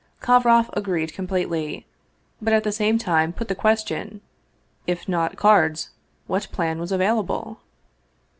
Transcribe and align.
Kovroff 0.19 0.71
agreed 0.73 1.13
completely, 1.13 1.85
but 2.41 2.53
at 2.53 2.63
the 2.63 2.71
same 2.71 2.97
time 2.97 3.31
put 3.31 3.49
the 3.49 3.53
question, 3.53 4.21
if 4.87 5.07
not 5.07 5.37
cards, 5.37 5.91
what 6.25 6.47
plan 6.51 6.79
was 6.79 6.91
available? 6.91 7.59